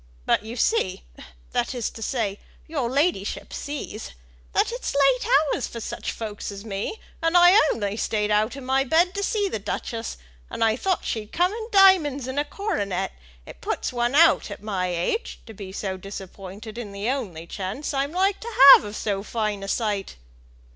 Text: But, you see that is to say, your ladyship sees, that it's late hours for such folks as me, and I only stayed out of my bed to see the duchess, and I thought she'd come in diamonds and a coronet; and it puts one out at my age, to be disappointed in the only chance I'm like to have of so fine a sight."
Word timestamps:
But, 0.25 0.41
you 0.43 0.55
see 0.55 1.03
that 1.51 1.75
is 1.75 1.91
to 1.91 2.01
say, 2.01 2.39
your 2.65 2.89
ladyship 2.89 3.53
sees, 3.53 4.13
that 4.51 4.71
it's 4.71 4.95
late 4.95 5.27
hours 5.53 5.67
for 5.67 5.79
such 5.79 6.11
folks 6.11 6.51
as 6.51 6.65
me, 6.65 6.99
and 7.21 7.37
I 7.37 7.51
only 7.71 7.95
stayed 7.97 8.31
out 8.31 8.55
of 8.55 8.63
my 8.63 8.83
bed 8.83 9.13
to 9.13 9.21
see 9.21 9.47
the 9.47 9.59
duchess, 9.59 10.17
and 10.49 10.63
I 10.63 10.75
thought 10.75 11.05
she'd 11.05 11.31
come 11.31 11.53
in 11.53 11.67
diamonds 11.71 12.25
and 12.25 12.39
a 12.39 12.45
coronet; 12.45 13.11
and 13.45 13.55
it 13.55 13.61
puts 13.61 13.93
one 13.93 14.15
out 14.15 14.49
at 14.49 14.63
my 14.63 14.87
age, 14.87 15.39
to 15.45 15.53
be 15.53 15.71
disappointed 15.71 16.79
in 16.79 16.93
the 16.93 17.07
only 17.09 17.45
chance 17.45 17.93
I'm 17.93 18.11
like 18.11 18.39
to 18.39 18.49
have 18.73 18.83
of 18.83 18.95
so 18.95 19.21
fine 19.21 19.61
a 19.61 19.67
sight." 19.67 20.15